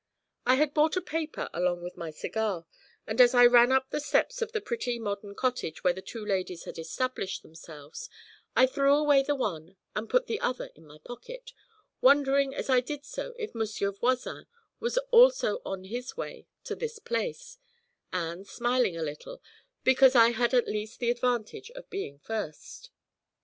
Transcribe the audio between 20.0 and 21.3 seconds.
I had at least the